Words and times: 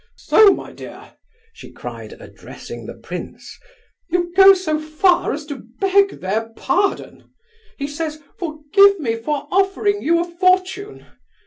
So, 0.17 0.51
my 0.51 0.71
dear," 0.73 1.13
she 1.53 1.71
cried, 1.71 2.13
addressing 2.13 2.87
the 2.87 2.95
prince, 2.95 3.55
"you 4.09 4.33
go 4.35 4.55
so 4.55 4.79
far 4.79 5.31
as 5.31 5.45
to 5.45 5.57
beg 5.79 6.21
their 6.21 6.49
pardon! 6.55 7.29
He 7.77 7.85
says, 7.87 8.19
'Forgive 8.39 8.99
me 8.99 9.15
for 9.15 9.47
offering 9.51 10.01
you 10.01 10.19
a 10.19 10.23
fortune. 10.25 11.05